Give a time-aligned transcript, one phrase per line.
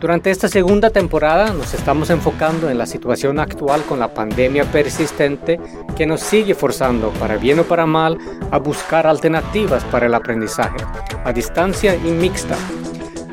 [0.00, 5.60] durante esta segunda temporada nos estamos enfocando en la situación actual con la pandemia persistente
[5.94, 8.16] que nos sigue forzando, para bien o para mal,
[8.50, 10.78] a buscar alternativas para el aprendizaje,
[11.24, 12.56] a distancia y mixta.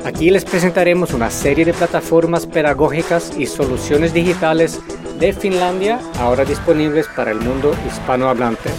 [0.04, 4.78] Aquí les presentaremos una serie de plataformas pedagógicas y soluciones digitales
[5.18, 8.70] de Finlandia ahora disponibles para el mundo hispanohablante.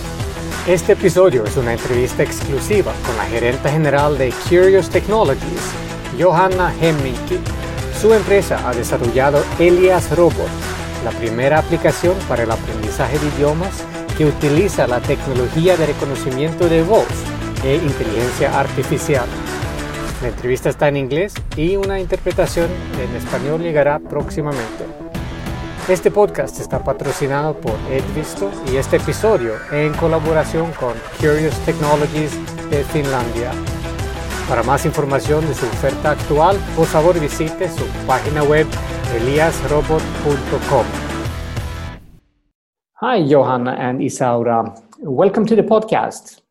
[0.67, 5.73] Este episodio es una entrevista exclusiva con la gerente general de Curious Technologies,
[6.19, 7.39] Johanna Hemminki.
[7.99, 10.47] Su empresa ha desarrollado Elias Robot,
[11.03, 13.83] la primera aplicación para el aprendizaje de idiomas
[14.17, 17.07] que utiliza la tecnología de reconocimiento de voz
[17.61, 19.25] e inteligencia artificial.
[20.21, 22.67] La entrevista está en inglés y una interpretación
[23.03, 24.85] en español llegará próximamente.
[25.89, 32.31] Este podcast está patrocinado por Edvisto y este episodio en colaboración con Curious Technologies
[32.69, 33.51] de Finlandia.
[34.49, 38.65] Para más información de su oferta actual, por favor visite su página web
[39.13, 40.85] eliasrobot.com.
[42.99, 44.73] Hi, Johanna and Isaura.
[45.01, 46.41] Welcome to the podcast.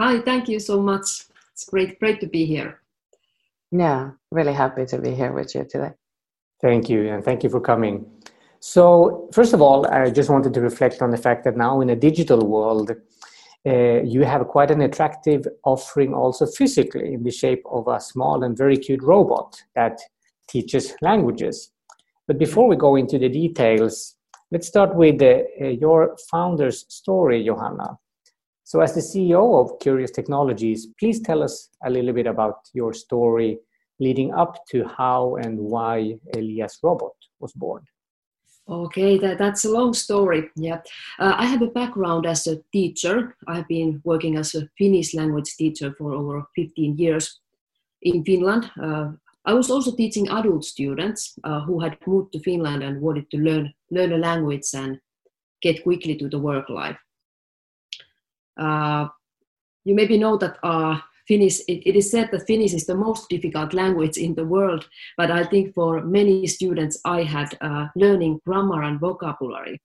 [0.00, 1.28] Hi, thank you so much.
[1.52, 2.80] It's great, great to be here.
[3.70, 5.92] Yeah, really happy to be here with you today.
[6.60, 8.04] Thank you, and thank you for coming.
[8.58, 11.90] So, first of all, I just wanted to reflect on the fact that now in
[11.90, 12.90] a digital world,
[13.66, 18.42] uh, you have quite an attractive offering also physically in the shape of a small
[18.42, 20.00] and very cute robot that
[20.48, 21.70] teaches languages.
[22.26, 24.16] But before we go into the details,
[24.50, 27.98] let's start with uh, uh, your founder's story, Johanna.
[28.64, 32.92] So, as the CEO of Curious Technologies, please tell us a little bit about your
[32.92, 33.58] story
[34.00, 37.82] leading up to how and why Elias Robot was born.
[38.68, 40.48] Okay, that, that's a long story.
[40.54, 40.80] Yeah,
[41.18, 43.36] uh, I have a background as a teacher.
[43.48, 47.40] I've been working as a Finnish language teacher for over 15 years
[48.02, 48.70] in Finland.
[48.80, 49.12] Uh,
[49.44, 53.38] I was also teaching adult students uh, who had moved to Finland and wanted to
[53.38, 55.00] learn learn a language and
[55.60, 56.98] get quickly to the work life.
[58.56, 59.08] Uh,
[59.84, 63.28] you maybe know that uh, Finnish, it, it is said that Finnish is the most
[63.28, 68.40] difficult language in the world, but I think for many students I had, uh, learning
[68.46, 69.80] grammar and vocabulary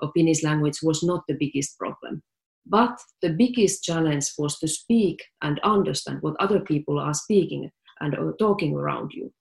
[0.00, 2.22] of Finnish language was not the biggest problem.
[2.66, 7.70] But the biggest challenge was to speak and understand what other people are speaking
[8.00, 9.32] and uh, talking around you.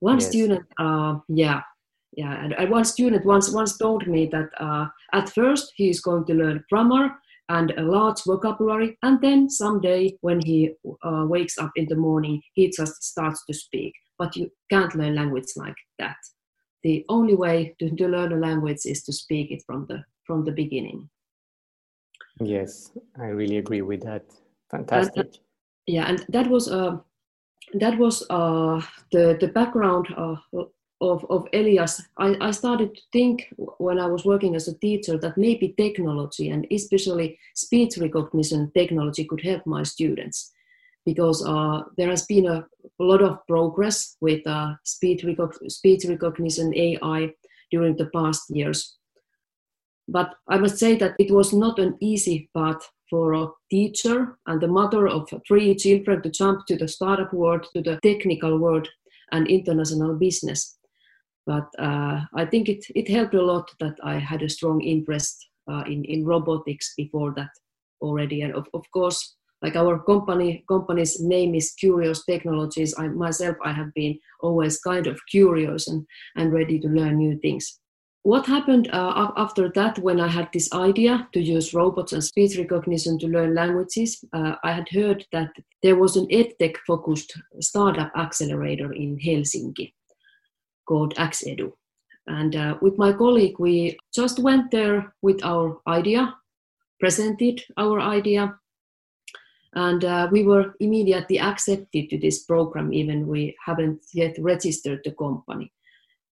[0.00, 0.28] One yes.
[0.28, 1.60] student, uh, yeah,
[2.16, 6.24] yeah, and one student once once told me that uh, at first he is going
[6.26, 7.10] to learn grammar
[7.48, 8.98] and a large vocabulary.
[9.02, 13.54] And then someday, when he uh, wakes up in the morning, he just starts to
[13.54, 13.92] speak.
[14.18, 16.16] But you can't learn language like that.
[16.82, 20.44] The only way to, to learn a language is to speak it from the from
[20.44, 21.08] the beginning.
[22.40, 24.24] Yes, I really agree with that.
[24.70, 25.26] Fantastic.
[25.26, 25.38] And,
[25.86, 26.98] yeah, and that was uh,
[27.74, 28.80] that was uh,
[29.12, 30.36] the the background uh,
[31.00, 35.18] of, of Elias, I, I started to think when I was working as a teacher
[35.18, 40.52] that maybe technology and especially speech recognition technology could help my students
[41.04, 42.66] because uh, there has been a,
[42.98, 47.30] lot of progress with uh, speech, recog- speech recognition AI
[47.70, 48.96] during the past years.
[50.08, 54.60] But I must say that it was not an easy path for a teacher and
[54.60, 58.88] the mother of three children to jump to the startup world, to the technical world,
[59.32, 60.75] and international business
[61.46, 65.48] but uh, I think it, it helped a lot that I had a strong interest
[65.70, 67.50] uh, in, in robotics before that
[68.00, 68.42] already.
[68.42, 72.94] And of, of course, like our company company's name is Curious Technologies.
[72.98, 76.06] I myself I have been always kind of curious and,
[76.36, 77.80] and ready to learn new things.
[78.22, 82.58] What happened uh, after that when I had this idea to use robots and speech
[82.58, 84.22] recognition to learn languages?
[84.32, 85.50] Uh, I had heard that
[85.82, 89.92] there was an edtech focused startup accelerator in Helsinki
[90.86, 91.72] called xEdu.
[92.26, 96.34] And uh, with my colleague, we just went there with our idea,
[96.98, 98.58] presented our idea,
[99.76, 105.12] and uh, we were immediately accepted to this program, even we haven't yet registered the
[105.12, 105.70] company.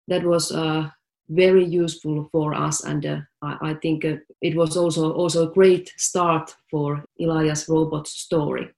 [0.07, 0.89] That was uh,
[1.29, 5.53] very useful for us, and uh, I, I, think uh, it was also also a
[5.53, 8.74] great start for Elias Robot's story.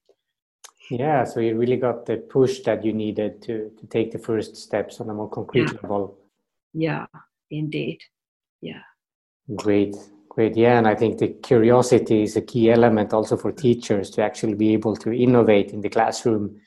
[0.89, 4.55] Yeah, so you really got the push that you needed to to take the first
[4.55, 5.79] steps on a more concrete yeah.
[5.81, 6.17] level.
[6.73, 7.05] Yeah,
[7.49, 7.99] indeed.
[8.61, 8.83] Yeah.
[9.55, 9.95] Great,
[10.37, 14.21] Great, yeah, and I think the curiosity is a key element also for teachers to
[14.21, 16.61] actually be able to innovate in the classroom.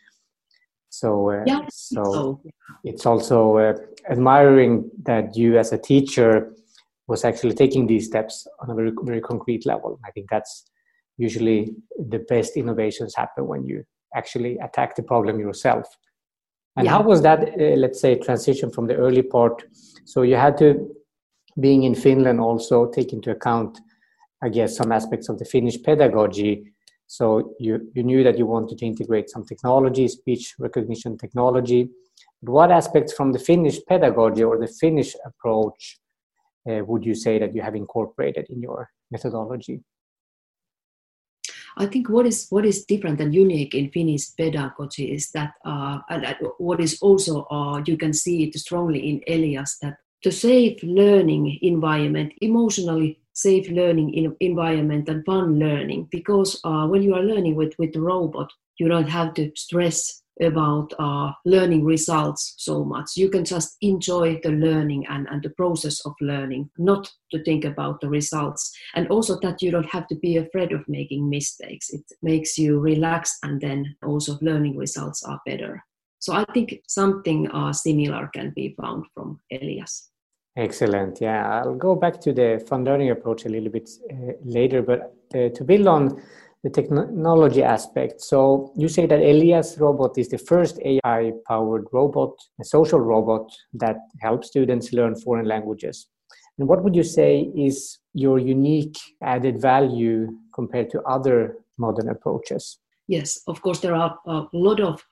[0.89, 2.43] So, uh, yeah, so, so
[2.83, 3.75] it's also uh,
[4.11, 6.53] admiring that you, as a teacher,
[7.07, 10.01] was actually taking these steps on a very, very concrete level.
[10.05, 10.65] I think that's
[11.17, 13.85] usually the best innovations happen when you
[14.15, 15.87] actually attack the problem yourself.
[16.77, 16.93] And Yeah.
[16.93, 19.65] how was that, uh, let's say, transition from the early part?
[20.05, 20.95] So you had to,
[21.59, 23.81] being in Finland, also take into account,
[24.43, 26.73] I guess, some aspects of the Finnish pedagogy.
[27.07, 31.91] So you, you knew that you wanted to integrate some technology, speech recognition technology.
[32.43, 35.99] But what aspects from the Finnish pedagogy or the Finnish approach
[36.69, 39.83] uh, would you say that you have incorporated in your methodology?
[41.77, 46.01] I think what is what is different and unique in Finnish pedagogy is that, uh,
[46.09, 50.83] and what is also uh, you can see it strongly in Elias that the safe
[50.83, 57.23] learning environment, emotionally safe learning in, environment and fun learning, because uh, when you are
[57.23, 62.85] learning with with the robot, you don't have to stress about uh, learning results so
[62.85, 63.17] much.
[63.17, 67.65] You can just enjoy the learning and, and the process of learning, not to think
[67.65, 68.73] about the results.
[68.95, 71.91] And also that you don't have to be afraid of making mistakes.
[71.91, 75.85] It makes you relax and then also learning results are better.
[76.19, 80.11] So I think something uh, similar can be found from Elias.
[80.57, 81.21] Excellent.
[81.21, 85.15] Yeah, I'll go back to the fun learning approach a little bit uh, later, but
[85.35, 86.21] uh, to build on
[86.63, 88.21] the technology aspect.
[88.21, 93.51] So you say that Elias robot is the first AI powered robot, a social robot
[93.75, 96.09] that helps students learn foreign languages.
[96.59, 102.79] And what would you say is your unique added value compared to other modern approaches?
[103.09, 105.03] Yes, of course, there are a lot of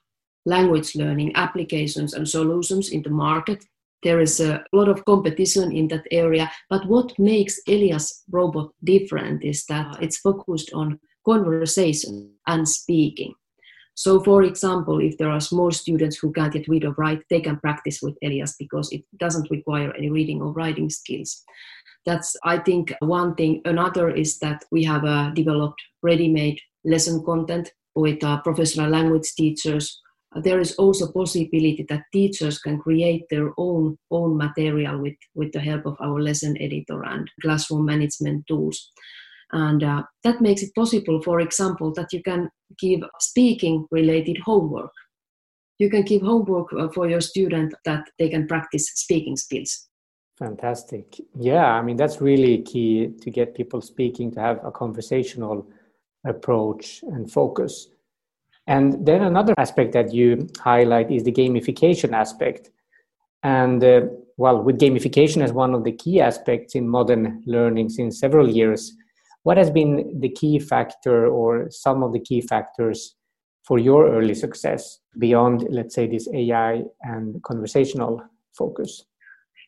[0.45, 3.65] language learning applications and solutions in the market.
[4.03, 6.49] There is a lot of competition in that area.
[6.69, 13.33] But what makes Elias robot different is that it's focused on conversation and speaking.
[13.99, 17.41] So, for example, if there are small students who can't yet read or write, they
[17.41, 21.43] can practice with Elias because it doesn't require any reading or writing skills.
[22.05, 23.61] That's, I think, one thing.
[23.65, 29.33] Another is that we have uh, developed ready made lesson content with uh, professional language
[29.35, 29.99] teachers.
[30.43, 35.59] There is also possibility that teachers can create their own own material with, with the
[35.59, 38.91] help of our lesson editor and classroom management tools
[39.51, 44.91] and uh, that makes it possible for example that you can give speaking related homework
[45.77, 49.89] you can give homework uh, for your student that they can practice speaking skills
[50.39, 51.19] Fantastic.
[51.37, 55.67] Yeah, I mean, that's really key to get people speaking, to have a conversational
[56.25, 57.89] approach and focus.
[58.65, 62.69] And then another aspect that you highlight is the gamification aspect.
[63.43, 64.01] And uh,
[64.37, 68.95] well, with gamification as one of the key aspects in modern learning since several years,
[69.43, 73.15] what has been the key factor or some of the key factors
[73.63, 78.21] for your early success beyond, let's say, this AI and conversational
[78.57, 79.05] focus?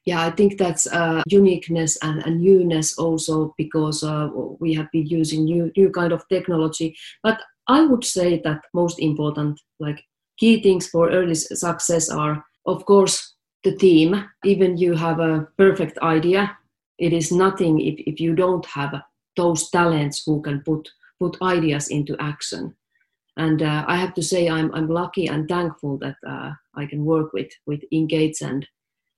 [0.06, 4.30] yeah i think that's uh, uniqueness and, and newness also because uh,
[4.60, 6.98] we have been using new new kind of technology.
[7.22, 10.04] But i would say that most important like
[10.40, 14.26] key things for early success are of course the team.
[14.44, 16.58] Even you have a perfect idea.
[16.98, 18.94] It is nothing if, if you don't have
[19.36, 22.76] those talents who can put put ideas into action
[23.38, 27.06] and uh, i have to say i'm, I'm lucky and thankful that uh, i can
[27.06, 28.68] work with with engaged and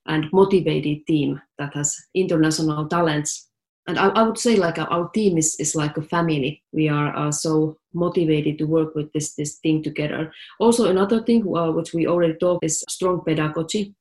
[0.06, 3.50] and motivated team that has international talents.
[3.88, 6.64] And I, I would say like our, team is, is like a family.
[6.72, 10.32] We are uh, so motivated to work with this, this thing together.
[10.60, 13.94] Also another thing uh, which we already talked is strong pedagogy.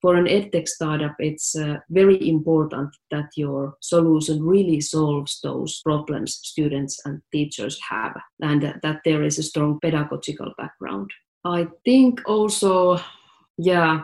[0.00, 6.38] For an edtech startup, it's uh, very important that your solution really solves those problems
[6.42, 11.10] students and teachers have, and that there is a strong pedagogical background.
[11.44, 13.00] I think also,
[13.56, 14.02] yeah,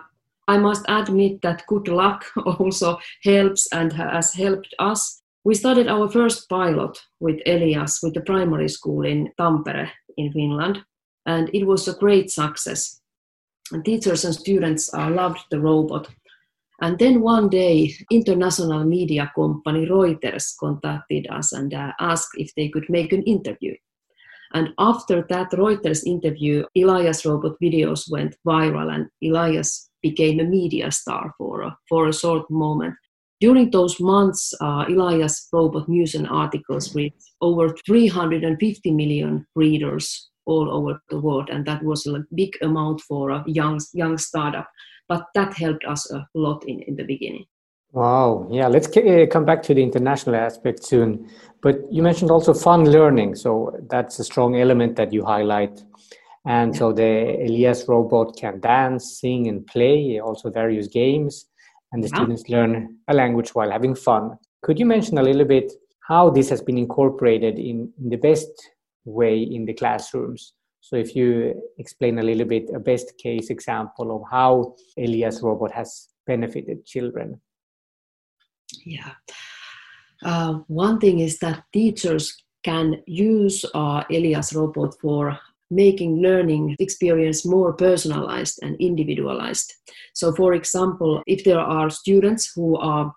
[0.49, 5.23] I must admit that good luck also helps and has helped us.
[5.45, 10.83] We started our first pilot with Elias with the primary school in Tampere in Finland,
[11.27, 13.01] and it was a great success.
[13.85, 16.09] Teachers and students uh, loved the robot.
[16.81, 22.69] And then one day, international media company Reuters contacted us and uh, asked if they
[22.69, 23.75] could make an interview.
[24.53, 30.91] And after that Reuters interview, Elias robot videos went viral, and Elias became a media
[30.91, 32.95] star for a, for a short moment.
[33.41, 40.71] During those months, uh, Elias robot news and articles reached over 350 million readers all
[40.71, 44.69] over the world, and that was a big amount for a young young startup.
[45.09, 47.45] But that helped us a lot in, in the beginning.
[47.95, 48.49] Wow.
[48.51, 48.67] Yeah.
[48.67, 51.31] Let's uh, come back to the international aspect soon.
[51.63, 53.37] But you mentioned also fun learning.
[53.37, 55.81] So that's a strong element that you highlight.
[56.45, 56.79] And yeah.
[56.79, 61.47] so the Elias robot can dance, sing, and play, also various games.
[61.93, 62.17] And the yeah.
[62.17, 64.39] students learn a language while having fun.
[64.63, 65.73] Could you mention a little bit
[66.09, 68.49] how this has been incorporated in, in the best
[69.05, 70.55] way in the classrooms?
[70.81, 75.73] So if you explain a little bit a best case example of how Elias robot
[75.73, 77.41] has benefited children.
[78.85, 79.13] Yeah.
[80.23, 85.39] Uh, one thing is that teachers can use uh, Elias robot for
[85.71, 89.73] making learning experience more personalized and individualized.
[90.15, 93.15] So for example, if there are students who are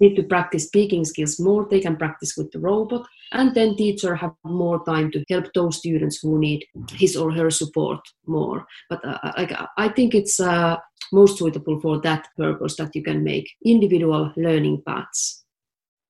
[0.00, 3.06] need to practice speaking skills more, they can practice with the robot.
[3.32, 7.50] And then teacher have more time to help those students who need his or her
[7.50, 8.66] support more.
[8.88, 10.76] But uh, I, I think it's uh,
[11.12, 15.44] most suitable for that purpose that you can make individual learning paths.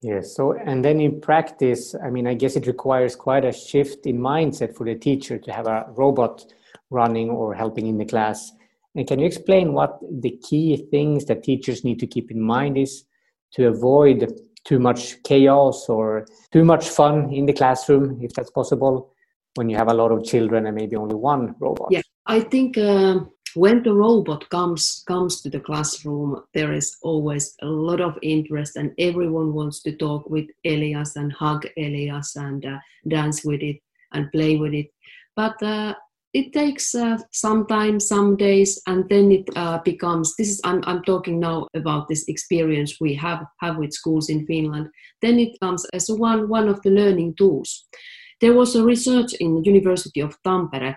[0.03, 0.37] Yes.
[0.37, 4.19] So, and then in practice, I mean, I guess it requires quite a shift in
[4.19, 6.45] mindset for the teacher to have a robot
[6.91, 8.53] running or helping in the class.
[8.95, 12.76] And can you explain what the key things that teachers need to keep in mind
[12.76, 13.05] is
[13.54, 14.32] to avoid
[14.64, 19.14] too much chaos or too much fun in the classroom, if that's possible,
[19.54, 21.88] when you have a lot of children and maybe only one robot?
[21.90, 23.20] Yeah, I think uh,
[23.54, 28.76] when the robot comes comes to the classroom, there is always a lot of interest,
[28.76, 33.76] and everyone wants to talk with Elias and hug Elias and uh, dance with it
[34.12, 34.87] and play with it.
[35.37, 35.94] But uh,
[36.35, 40.83] it takes uh, some time some days and then it uh, becomes this is I'm,
[40.85, 44.88] I'm talking now about this experience we have have with schools in finland.
[45.23, 47.87] Then it comes as one one of the learning tools.
[48.41, 50.97] There was a research in the university of tampere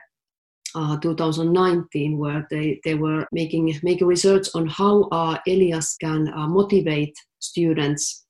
[0.76, 6.48] uh, 2019 where they, they were making making research on how uh, elias can uh,
[6.48, 8.26] motivate students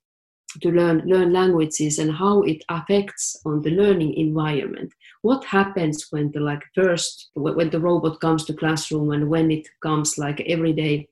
[0.62, 6.32] to learn learn languages and how it affects on the learning environment what happens when
[6.32, 11.08] the like first when the robot comes to classroom and when it comes like everyday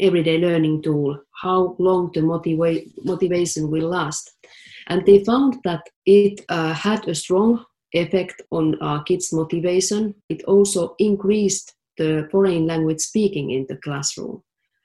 [0.00, 4.30] everyday learning tool how long the motiva- motivation will last?
[4.86, 10.14] And they found that it uh, had a strong effect on uh, kids motivation.
[10.28, 14.42] It also increased the foreign language speaking in the classroom.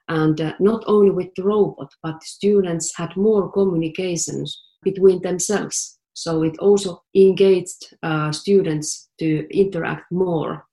[0.10, 5.97] And uh, not only with the robot, but students had more communications between themselves.
[6.18, 10.66] So it also engaged uh, students to interact more,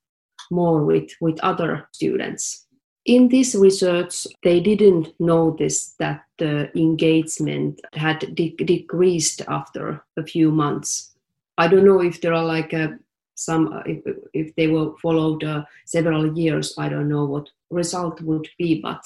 [0.50, 2.66] more with, with other students.
[3.04, 10.50] In this research, they didn't notice that the engagement had de- decreased after a few
[10.50, 11.14] months.
[11.58, 12.98] I don't know if there are like a,
[13.34, 14.00] some uh, if,
[14.32, 16.74] if they were followed uh, several years.
[16.78, 19.04] I don't know what result would be, but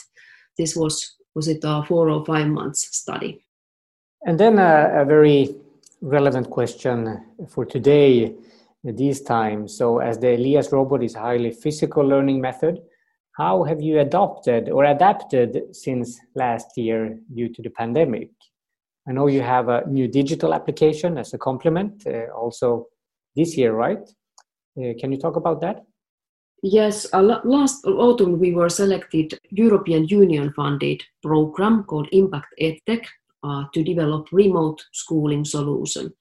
[0.56, 3.44] this was was it a four or five months study.
[4.24, 5.56] And then a, a very
[6.00, 8.34] relevant question for today,
[8.84, 9.76] these times.
[9.76, 12.80] So, as the Elias robot is a highly physical learning method,
[13.32, 18.30] how have you adopted or adapted since last year due to the pandemic?
[19.08, 22.88] I know you have a new digital application as a complement uh, also
[23.34, 24.02] this year, right?
[24.76, 25.84] Uh, can you talk about that?
[26.62, 33.06] Yes, last autumn we were selected European Union funded program called Impact EdTech
[33.42, 36.12] uh, to develop remote schooling solution.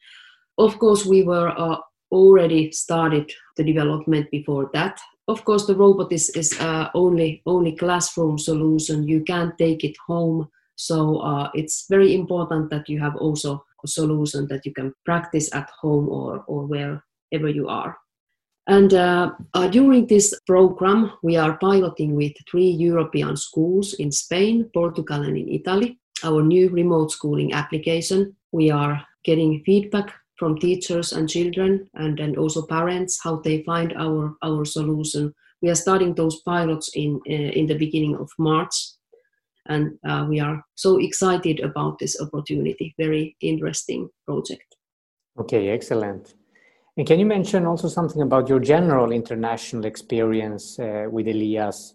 [0.58, 1.78] Of course, we were uh,
[2.12, 5.00] already started the development before that.
[5.28, 9.08] Of course, the robot is, is uh, only only classroom solution.
[9.08, 13.88] You can't take it home, so uh, it's very important that you have also a
[13.88, 17.98] solution that you can practice at home or or wherever you are.
[18.68, 24.70] And uh, uh, during this program, we are piloting with three European schools in Spain,
[24.74, 26.00] Portugal, and in Italy.
[26.24, 28.36] Our new remote schooling application.
[28.52, 33.94] We are getting feedback from teachers and children, and then also parents how they find
[33.94, 35.34] our our solution.
[35.62, 38.76] We are starting those pilots in uh, in the beginning of March,
[39.66, 42.94] and uh, we are so excited about this opportunity.
[42.98, 44.76] Very interesting project.
[45.40, 46.36] Okay, excellent.
[46.98, 51.94] And can you mention also something about your general international experience uh, with Elias,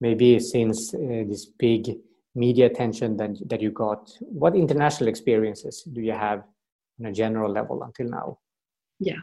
[0.00, 1.98] maybe since uh, this big
[2.34, 4.10] media attention that, that you got?
[4.20, 6.44] What international experiences do you have
[7.00, 8.38] on a general level until now?
[8.98, 9.20] Yeah.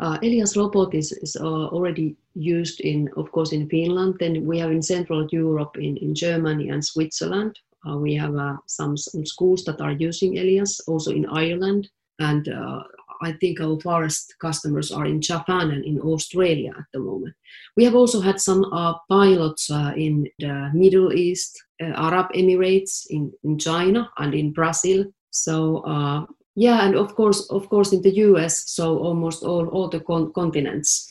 [0.00, 4.16] Uh, Elias robot is, is uh, already used in, of course, in Finland.
[4.18, 7.58] Then we have in Central Europe, in, in Germany and Switzerland.
[7.88, 11.88] Uh, we have uh, some, some schools that are using Elias, also in Ireland.
[12.18, 12.82] And uh,
[13.24, 17.34] I think our farthest customers are in Japan and in Australia at the moment.
[17.76, 23.06] We have also had some uh, pilots uh, in the Middle East, uh, Arab Emirates,
[23.10, 25.06] in, in China, and in Brazil.
[25.30, 28.70] So uh, yeah, and of course, of course, in the US.
[28.70, 31.10] So almost all all the con- continents.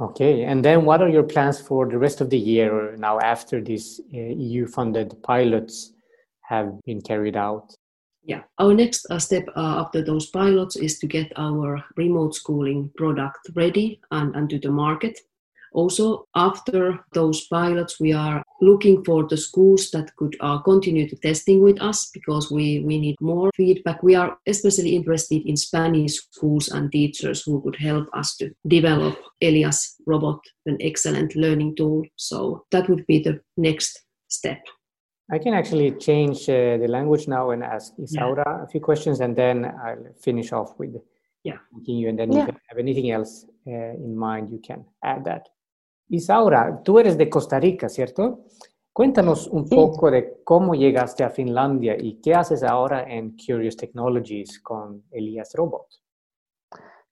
[0.00, 3.60] Okay, and then what are your plans for the rest of the year now after
[3.60, 5.92] these uh, EU-funded pilots
[6.40, 7.76] have been carried out?
[8.26, 12.90] Yeah, our next uh, step uh, after those pilots is to get our remote schooling
[12.96, 15.18] product ready and, and to the market.
[15.74, 21.16] Also, after those pilots, we are looking for the schools that could uh, continue the
[21.16, 24.00] testing with us because we, we need more feedback.
[24.02, 29.18] We are especially interested in Spanish schools and teachers who could help us to develop
[29.42, 32.04] Elias robot, an excellent learning tool.
[32.16, 34.60] So that would be the next step.
[35.30, 38.64] I can actually change uh, the language now and ask Isaura yeah.
[38.64, 40.96] a few questions, and then I'll finish off with
[41.42, 41.58] yeah.
[41.86, 42.08] you.
[42.08, 42.46] And then yeah.
[42.46, 45.48] you have anything else uh, in mind, you can add that.
[46.10, 48.44] Isaura, tú eres de Costa Rica, ¿cierto?
[48.92, 54.60] Cuéntanos un poco de cómo llegaste a Finlandia y qué haces ahora en Curious Technologies
[54.60, 55.86] con Elias Robot.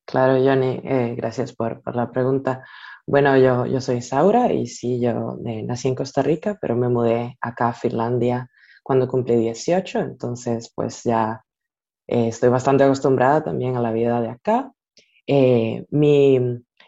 [0.05, 2.63] Claro, Johnny, eh, gracias por, por, la pregunta.
[3.07, 6.89] Bueno, yo, yo soy Isaura y sí, yo eh, nací en Costa Rica, pero me
[6.89, 8.49] mudé acá a Finlandia
[8.83, 11.45] cuando cumplí 18, entonces pues ya
[12.07, 14.73] eh, estoy bastante acostumbrada también a la vida de acá.
[15.91, 16.39] mi,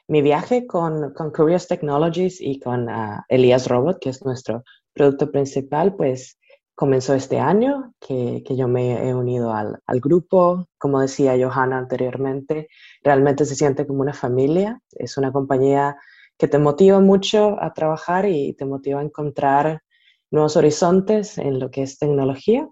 [0.09, 5.30] mi viaje con, con Curious Technologies y con uh, Elias Robot, que es nuestro producto
[5.30, 6.38] principal, pues
[6.75, 10.69] comenzó este año, que, que yo me he unido al, al, grupo.
[10.78, 12.69] Como decía Johanna anteriormente,
[13.02, 14.81] realmente se siente como una familia.
[14.93, 15.97] Es una compañía
[16.38, 19.83] que te motiva mucho a trabajar y te motiva a encontrar
[20.31, 22.69] nuevos horizontes en lo que es tecnología.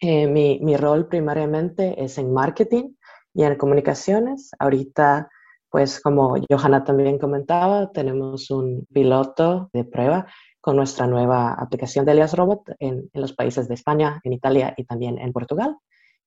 [0.00, 2.94] Eh, mi, mi rol primariamente es en marketing
[3.32, 4.50] y en comunicaciones.
[4.58, 5.30] Ahorita
[5.74, 10.24] pues como Johanna también comentaba, tenemos un piloto de prueba
[10.64, 14.84] con nuestra nueva aplicación de Elias Robot en, los países de España, en Italia y
[14.84, 15.76] también en Portugal.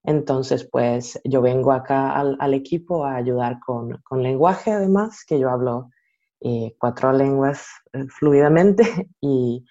[0.04, 5.90] Entonces, pues yo vengo acá al, equipo a ayudar con, lenguaje, además, que yo hablo
[6.38, 9.66] eh, cuatro lenguas eh, fluidamente y,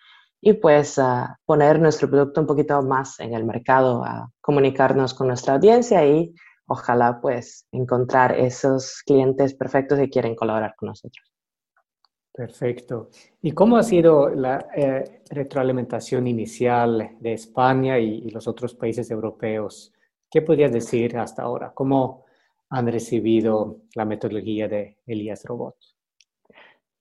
[0.62, 5.54] pues a poner nuestro producto un poquito más en el mercado, a comunicarnos con nuestra
[5.54, 11.37] audiencia y ojalá pues encontrar esos clientes perfectos que quieren colaborar con nosotros.
[12.38, 13.10] Perfecto.
[13.42, 19.92] ¿Y cómo ha sido la eh, retroalimentación inicial de España y, los otros países europeos?
[20.30, 21.72] ¿Qué podrías decir hasta ahora?
[21.74, 22.26] ¿Cómo
[22.70, 25.78] han recibido la metodología de Elias Robot?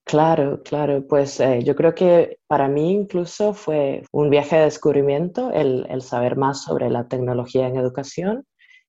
[0.05, 5.51] Claro, claro, pues eh, yo creo que para mí incluso fue un viaje de descubrimiento
[5.53, 8.47] el, saber más sobre la tecnología en educación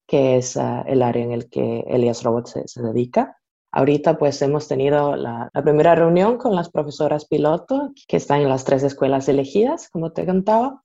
[0.07, 3.38] que es ah, el área en el que Elias Robot se, dedica.
[3.71, 8.63] Ahorita pues hemos tenido la, primera reunión con las profesoras piloto que están en las
[8.63, 10.82] tres escuelas elegidas, como te contaba,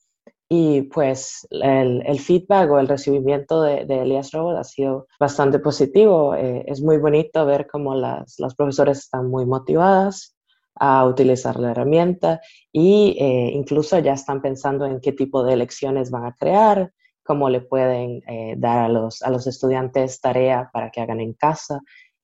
[0.49, 6.35] y pues el, feedback o el recibimiento de, de, Elias Robot ha sido bastante positivo.
[6.35, 10.37] Eh, es muy bonito ver cómo las, las profesoras están muy motivadas
[10.75, 12.41] a utilizar la herramienta
[12.73, 16.93] y eh, incluso ya están pensando en qué tipo de lecciones van a crear,
[17.23, 21.35] cómo le pueden eh, dar a los, a los estudiantes tarea para que hagan en
[21.35, 21.81] casa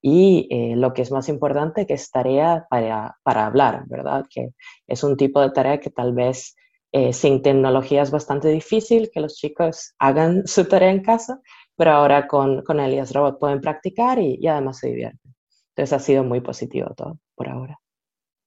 [0.08, 4.24] y eh, lo que es más importante, que es tarea para, para, hablar, ¿verdad?
[4.30, 4.54] Que
[4.86, 6.56] es un tipo de tarea que tal vez
[6.92, 11.40] eh, sin tecnología es bastante difícil que los chicos hagan su tarea en casa,
[11.76, 15.34] pero ahora con, con Elias Robot pueden practicar y, y además se divierten.
[15.70, 17.78] Entonces ha sido muy positivo todo por ahora.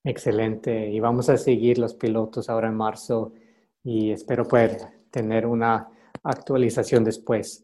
[0.03, 0.89] Excelente.
[0.89, 3.33] Y vamos a seguir los pilotos ahora en marzo
[3.83, 4.79] y espero poder
[5.11, 5.87] tener una
[6.23, 7.63] actualización después.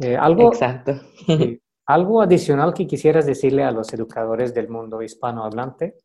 [0.00, 1.00] Eh, ¿algo, Exacto.
[1.92, 5.98] ¿Algo adicional que quisieras decirle a los educadores del mundo hispanohablante?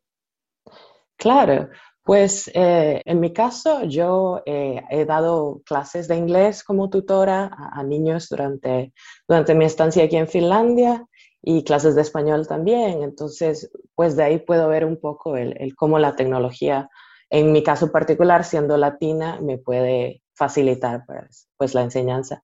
[1.15, 1.69] Claro,
[2.03, 7.81] pues eh, en mi caso yo eh, he dado clases de inglés como tutora a,
[7.83, 8.91] niños durante,
[9.29, 11.07] durante mi estancia aquí en Finlandia
[11.41, 13.01] y clases de español también.
[13.01, 16.89] Entonces, pues de ahí puedo ver un poco el, el cómo la tecnología,
[17.29, 22.43] en mi caso particular, siendo latina, me puede facilitar pues, pues, la enseñanza.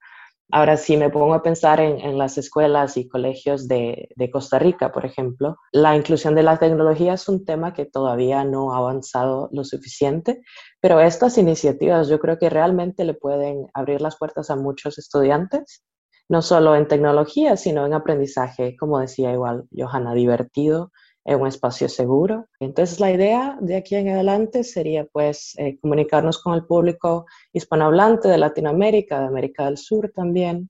[0.56, 5.04] Ahora, si me pongo a pensar en, las escuelas y colegios de, Costa Rica, por
[5.04, 9.64] ejemplo, la inclusión de la tecnología es un tema que todavía no ha avanzado lo
[9.64, 10.44] suficiente,
[10.80, 15.84] pero estas iniciativas yo creo que realmente le pueden abrir las puertas a muchos estudiantes,
[16.30, 20.92] no solo en tecnología, sino en aprendizaje, como decía igual Johanna, divertido,
[21.26, 22.48] en un espacio seguro.
[22.60, 28.28] Entonces la idea de aquí en adelante sería pues eh, comunicarnos con el público hispanohablante
[28.28, 30.70] de Latinoamérica, de América del Sur también,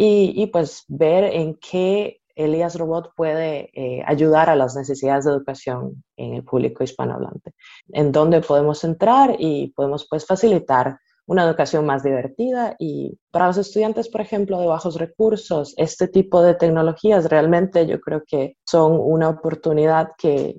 [0.00, 6.04] y, pues ver en qué Elías Robot puede eh, ayudar a las necesidades de educación
[6.16, 7.54] en el público hispanohablante,
[7.88, 13.58] en dónde podemos entrar y podemos pues facilitar una educación más divertida y para los
[13.58, 18.98] estudiantes, por ejemplo, de bajos recursos, este tipo de tecnologías realmente yo creo que son
[18.98, 20.56] una oportunidad que,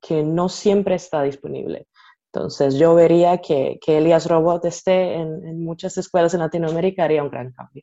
[0.00, 1.88] que no siempre está disponible.
[2.32, 7.24] Entonces yo vería que, que Elias Robot esté en, en, muchas escuelas en Latinoamérica haría
[7.24, 7.82] un gran cambio.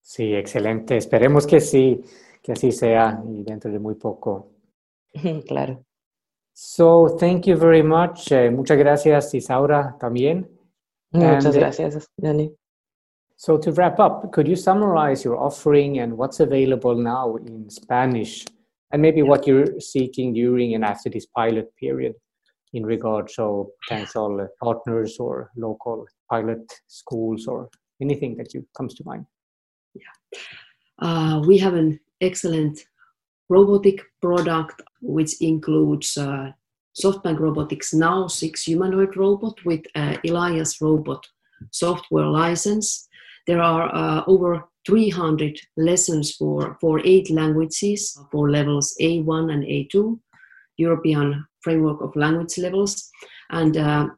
[0.00, 0.96] Sí, excelente.
[0.96, 2.00] Esperemos que sí,
[2.40, 4.52] que así sea y dentro de muy poco.
[5.48, 5.84] claro.
[6.52, 8.30] So, thank you very much.
[8.30, 10.57] Eh, muchas gracias, Isaura, también.
[11.12, 12.50] Muchas and, gracias, Dani.
[13.36, 18.44] So to wrap up, could you summarize your offering and what's available now in Spanish,
[18.90, 22.14] and maybe what you're seeking during and after this pilot period
[22.72, 27.68] in regards to potential partners or local pilot schools or
[28.02, 29.24] anything that you comes to mind?
[29.94, 30.38] Yeah,
[30.98, 32.80] uh, we have an excellent
[33.48, 36.50] robotic product which includes uh,
[37.02, 41.26] SoftBank Robotics NAO 6 humanoid robot with uh, Elias robot
[41.70, 43.08] software license.
[43.46, 50.18] There are uh, over 300 lessons for, for eight languages for levels A1 and A2,
[50.76, 53.10] European framework of language levels,
[53.50, 54.08] and uh,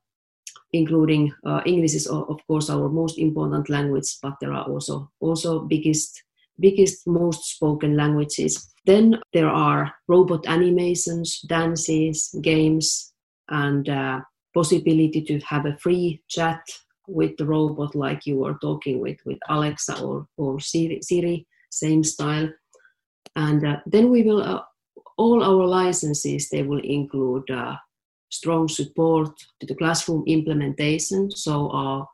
[0.73, 5.61] including uh, English is of course our most important language, but there are also also
[5.61, 6.23] biggest
[6.61, 13.13] biggest most spoken languages then there are robot animations, dances, games,
[13.49, 14.21] and uh,
[14.55, 16.61] possibility to have a free chat
[17.07, 22.05] with the robot like you were talking with with Alexa or, or Siri, Siri same
[22.05, 22.49] style.
[23.37, 24.63] And uh, then we will, uh,
[25.17, 27.77] all our licenses, they will include uh,
[28.31, 31.31] strong support to the classroom implementation.
[31.31, 32.05] So uh,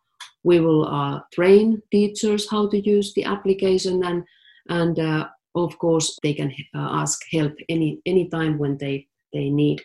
[0.44, 4.24] we will uh, train teachers how to use the application and,
[4.68, 9.82] and of course they can uh, ask help any any time when they they need.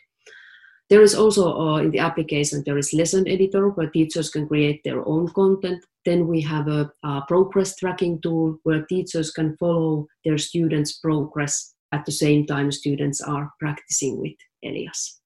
[0.89, 4.81] There is also uh, in the application there is lesson editor where teachers can create
[4.83, 5.83] their own content.
[6.03, 11.73] Then we have a, a progress tracking tool where teachers can follow their students progress
[11.91, 15.21] at the same time students are practicing with elias.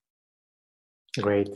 [1.22, 1.50] Great.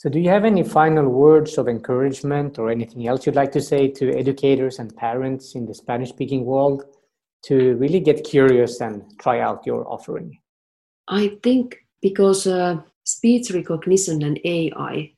[0.00, 3.60] So, do you have any final words of encouragement or anything else you'd like to
[3.60, 6.84] say to educators and parents in the Spanish speaking world
[7.44, 10.38] to really get curious and try out your offering?
[11.08, 15.12] I think because uh, speech recognition and AI,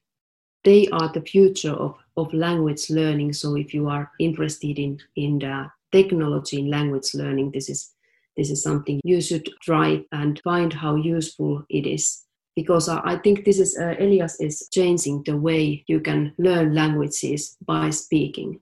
[0.65, 3.33] they are the future of, of language learning.
[3.33, 7.95] So if you are interested in, in the technology in language learning, this is
[8.37, 12.25] this is something you should try and find how useful it is.
[12.57, 17.57] Because I think this is uh, Elias is changing the way you can learn languages
[17.67, 18.61] by speaking.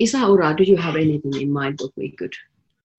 [0.00, 2.34] Isaura, do you have anything in mind what we could?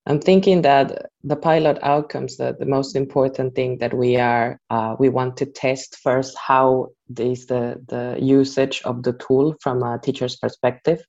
[0.07, 4.95] I'm thinking that the pilot outcomes, that the most important thing that we are, uh,
[4.97, 9.99] we want to test first how is the, the usage of the tool from a
[9.99, 11.03] teacher's perspective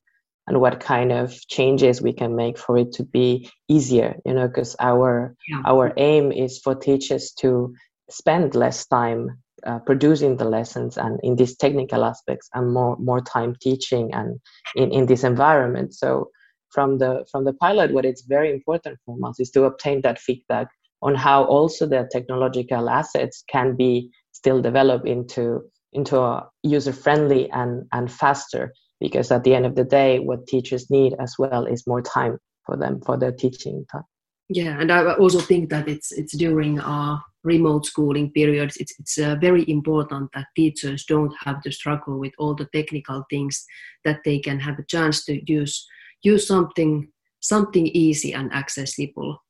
[0.49, 4.49] and what kind of changes we can make for it to be easier, you know,
[4.49, 5.63] because our, yeah.
[5.65, 7.75] our aim is for teachers to
[8.11, 13.21] spend less time uh, producing the lessons and in these technical aspects and more more
[13.21, 14.39] time teaching and
[14.77, 15.95] in, in this environment.
[15.95, 16.31] So
[16.71, 20.19] from the from the pilot what is very important for us is to obtain that
[20.19, 20.69] feedback
[21.03, 25.61] on how also the technological assets can be still developed into
[25.93, 30.47] into a user friendly and and faster because at the end of the day what
[30.47, 34.03] teachers need as well is more time for them for their teaching time.
[34.49, 39.19] Yeah and i also think that it's it's during our remote schooling periods it's, it's
[39.19, 43.65] uh, very important that teachers don't have to struggle with all the technical things
[44.05, 45.87] that they can have a chance to use
[46.23, 47.09] use something
[47.41, 49.43] something easy and accessible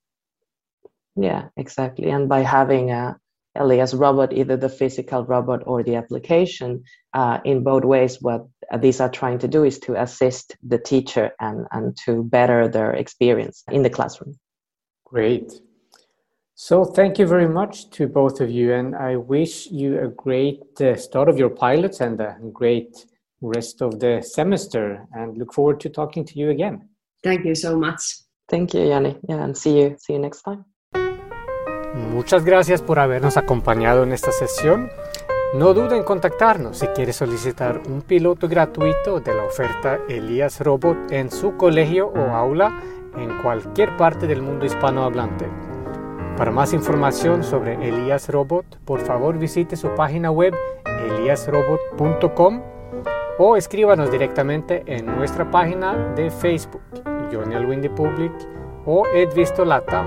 [1.16, 3.16] yeah exactly and by having a
[3.58, 6.82] Elias robot, either the physical robot or the application,
[7.14, 8.46] uh, in both ways, what
[8.80, 12.92] these are trying to do is to assist the teacher and, and to better their
[12.92, 14.38] experience in the classroom.
[15.04, 15.52] Great.
[16.60, 20.60] So thank you very much to both of you, and I wish you a great
[20.80, 23.06] uh, start of your pilots and a great
[23.40, 26.80] rest of the semester, and look forward to talking to you again.
[27.22, 28.00] Thank you so much.
[28.48, 29.16] Thank you, Yanni.
[29.28, 29.96] Yeah, and see you.
[30.00, 30.64] See you next time.
[32.12, 34.90] Muchas gracias por habernos acompañado en esta sesión.
[35.54, 41.12] No duden en contactarnos si quiere solicitar un piloto gratuito de la oferta Elías Robot
[41.12, 42.82] en su colegio o aula
[43.16, 45.67] en cualquier parte del mundo hispanohablante.
[46.38, 50.54] Para más información sobre Elías Robot, por favor visite su página web
[50.86, 52.62] eliasrobot.com
[53.38, 56.82] o escríbanos directamente en nuestra página de Facebook
[57.32, 58.30] Johnny Alwindi Public
[58.86, 60.06] o Ed Visto Latam.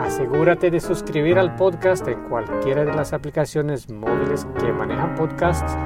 [0.00, 5.76] Asegúrate de suscribir al podcast en cualquiera de las aplicaciones móviles que manejan podcasts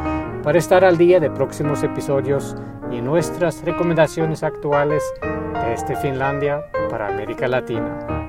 [0.44, 2.54] para estar al día de próximos episodios
[2.92, 5.02] y nuestras recomendaciones actuales
[5.66, 8.19] desde Finlandia para América Latina.